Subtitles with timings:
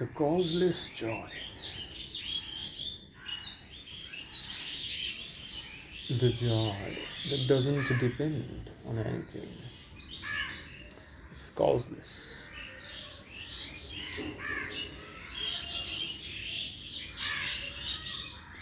[0.00, 1.28] the causeless joy.
[6.08, 6.96] The joy
[7.28, 9.50] that doesn't depend on anything.
[11.32, 12.32] It's causeless.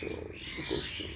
[0.00, 1.10] So the question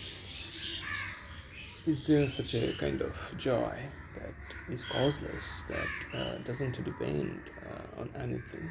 [1.86, 3.74] is there such a kind of joy
[4.16, 4.34] that
[4.70, 8.68] is causeless, that uh, doesn't depend uh, on anything?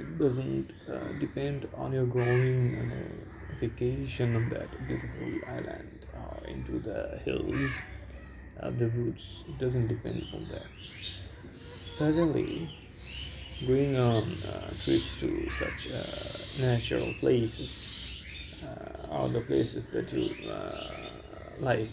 [0.00, 6.46] It doesn't uh, depend on your going on a vacation on that beautiful island or
[6.48, 7.70] into the hills,
[8.60, 9.44] uh, the woods.
[9.46, 10.68] It doesn't depend on that.
[11.98, 12.70] Suddenly,
[13.66, 16.02] going on uh, trips to such uh,
[16.58, 17.70] natural places
[18.64, 21.10] uh, are the places that you uh,
[21.58, 21.90] like.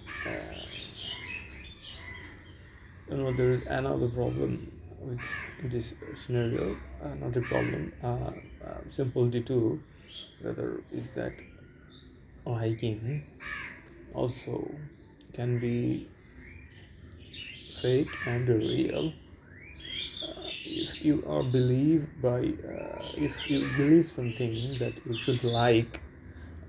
[3.10, 5.22] You know, there is another problem with
[5.64, 6.78] this scenario.
[7.04, 7.94] Uh, not a problem.
[8.04, 9.80] Uh, uh, simple detour.
[10.42, 11.34] Rather, is that
[12.46, 13.24] liking
[14.14, 14.72] also
[15.34, 16.08] can be
[17.82, 19.14] fake and real
[20.66, 26.02] if you are believed by uh, if you believe something that you should like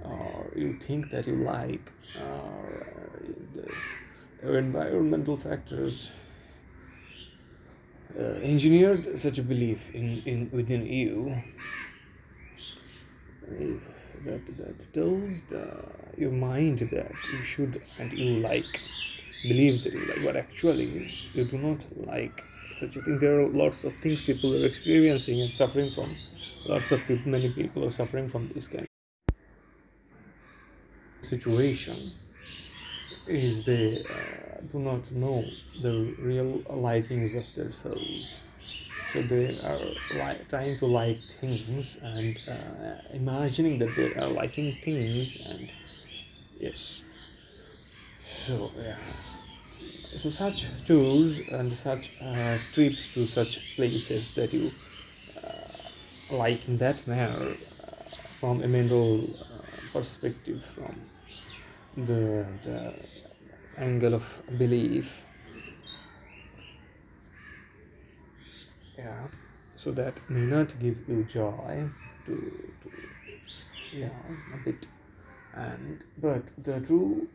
[0.04, 3.62] or you think that you like or uh,
[4.42, 6.10] the environmental factors
[8.18, 11.42] uh, engineered such a belief in, in within you.
[14.24, 15.64] That that tells the,
[16.16, 18.80] your mind that you should and you like
[19.42, 23.18] believe that you like but actually you do not like such a thing.
[23.18, 26.10] There are lots of things people are experiencing and suffering from.
[26.68, 28.88] Lots of people many people are suffering from this kind of
[31.26, 31.96] situation
[33.28, 35.44] is they uh, do not know
[35.80, 38.42] the real likings of their souls.
[39.12, 39.80] So they are
[40.14, 45.70] li- trying to like things and uh, imagining that they are liking things and
[46.60, 47.04] yes.
[48.46, 48.96] So yeah.
[50.16, 54.70] So such tours and such uh, trips to such places that you
[55.42, 55.50] uh,
[56.30, 57.92] like in that manner uh,
[58.40, 59.44] from a mental uh,
[59.92, 60.94] perspective from
[61.96, 62.94] the, the
[63.76, 65.24] angle of belief.
[68.96, 69.26] Yeah.
[69.76, 71.88] So that may not give you joy
[72.26, 72.32] to,
[72.82, 72.90] to
[73.96, 74.08] yeah
[74.54, 74.86] a bit.
[75.54, 77.28] And but the truly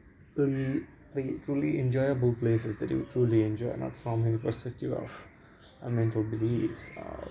[1.13, 5.25] the truly enjoyable places that you truly enjoy not from any perspective of
[5.83, 7.27] uh, mental beliefs or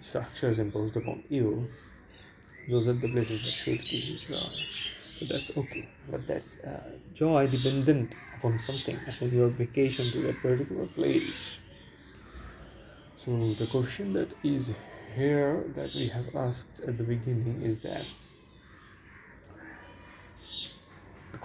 [0.00, 1.68] structures imposed upon you
[2.68, 6.80] those are the places that should give you joy so that's okay but that's uh,
[7.14, 11.58] joy dependent upon something upon your vacation to that particular place
[13.16, 14.72] so the question that is
[15.16, 18.06] here that we have asked at the beginning is that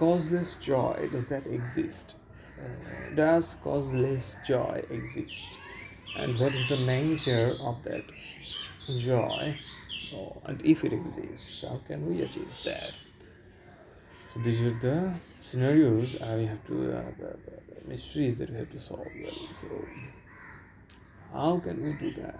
[0.02, 2.14] causeless joy does that exist?
[2.58, 5.58] Uh, does causeless joy exist?
[6.16, 8.04] And what is the nature of that
[8.98, 9.56] joy?
[10.14, 12.92] Oh, and if it exists, how can we achieve that?
[14.32, 15.12] So these are the
[15.42, 17.02] scenarios we have to uh,
[17.86, 19.06] mysteries that we have to solve.
[19.60, 19.68] So
[21.32, 22.38] how can we do that?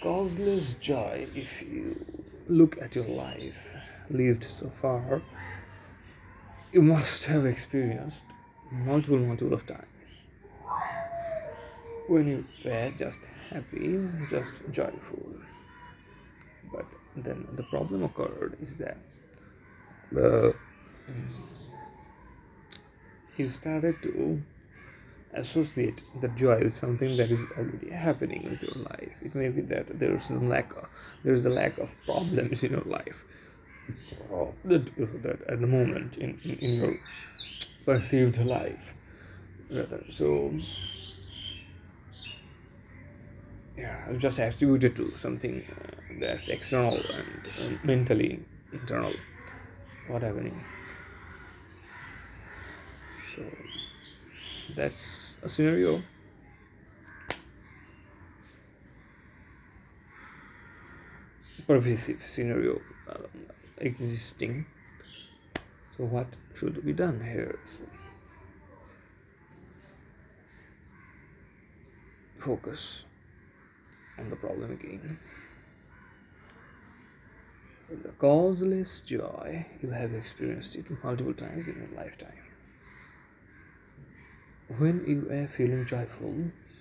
[0.00, 2.04] Causeless joy, if you
[2.46, 3.74] look at your life
[4.08, 5.22] lived so far,
[6.70, 8.24] you must have experienced
[8.70, 9.86] multiple, multiple of times
[12.06, 13.20] when you were just
[13.50, 13.98] happy,
[14.30, 15.26] just joyful.
[16.72, 16.86] But
[17.16, 18.98] then the problem occurred is that
[20.16, 20.52] uh,
[23.36, 24.42] you started to
[25.32, 29.12] associate the joy with something that is already happening with your life.
[29.22, 30.86] It may be that there is some lack of
[31.24, 33.24] there is a lack of problems in your life.
[34.64, 34.86] That,
[35.22, 36.98] that at the moment in, in, in your
[37.84, 38.94] perceived life
[39.70, 40.54] rather so
[43.76, 48.40] yeah just attributed to something uh, that's external and, and mentally
[48.72, 49.12] internal
[50.08, 50.64] what happening
[53.34, 53.42] so
[54.74, 56.02] that's a scenario.
[61.66, 63.28] Pervasive scenario uh,
[63.78, 64.66] existing.
[65.96, 67.58] So what should be done here?
[67.66, 67.82] So
[72.38, 73.06] focus
[74.18, 75.18] on the problem again
[78.02, 82.42] the causeless joy you have experienced it multiple times in your lifetime
[84.78, 86.34] when you are feeling joyful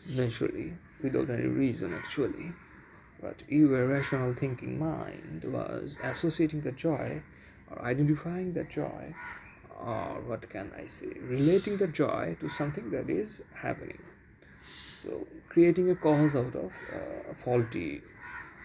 [0.09, 2.51] naturally without any reason actually
[3.21, 7.21] but your rational thinking mind was associating the joy
[7.69, 9.13] or identifying the joy
[9.85, 13.99] or what can I say, relating the joy to something that is happening.
[15.01, 18.01] So, creating a cause out of uh, faulty,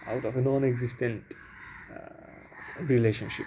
[0.07, 1.33] out of a non existent
[2.83, 3.45] relationship.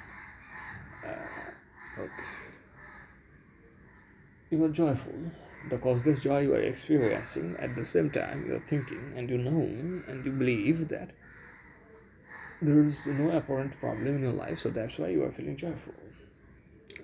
[1.05, 2.29] Uh, okay.
[4.51, 5.15] You are joyful.
[5.71, 9.39] because this joy you are experiencing at the same time you are thinking and you
[9.39, 9.61] know
[10.09, 11.11] and you believe that
[12.61, 15.95] there is no apparent problem in your life, so that's why you are feeling joyful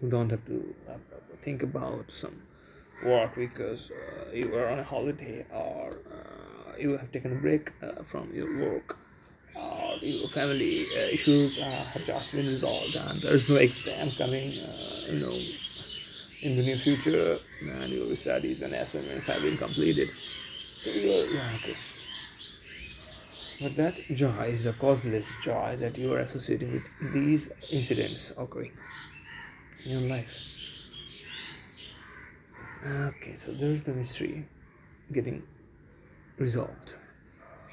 [0.01, 0.95] you don't have to uh,
[1.43, 2.43] think about some
[3.05, 7.73] work because uh, you are on a holiday or uh, you have taken a break
[7.83, 8.99] uh, from your work
[9.55, 14.11] or your family uh, issues uh, have just been resolved and there is no exam
[14.13, 14.53] coming
[15.09, 15.37] you know
[16.41, 20.09] in the near future and your studies and assignments have been completed
[20.81, 21.77] so yeah, okay
[23.61, 28.71] but that joy is the causeless joy that you are associating with these incidents occurring
[29.85, 30.33] in your life.
[32.87, 34.47] Okay, so there's the mystery
[35.13, 35.43] getting
[36.39, 36.95] resolved.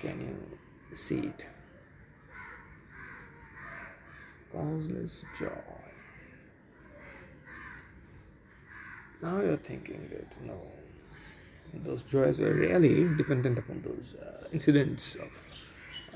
[0.01, 1.47] Can you see it?
[4.55, 5.49] Causeless joy.
[9.21, 10.61] Now you're thinking that no,
[11.73, 15.31] those joys were really dependent upon those uh, incidents of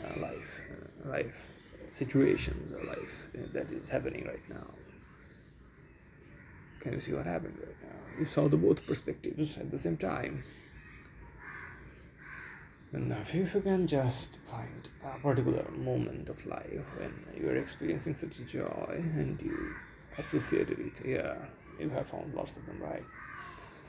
[0.05, 1.47] uh, life, uh, life
[1.91, 4.67] situations, or life uh, that is happening right now.
[6.79, 8.19] Can you see what happened right now?
[8.19, 10.43] You saw the both perspectives at the same time.
[12.91, 18.15] And if you can just find a particular moment of life when you are experiencing
[18.15, 19.75] such joy and you
[20.17, 21.35] associate it, yeah,
[21.79, 23.03] you have found lots of them, right?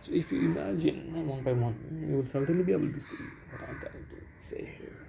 [0.02, 3.17] So if you imagine one by one, you will certainly be able to see
[3.50, 5.06] what I'm trying to say here.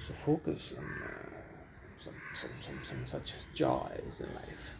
[0.00, 1.28] So focus on uh,
[1.96, 4.70] some, some, some, some such joys in life.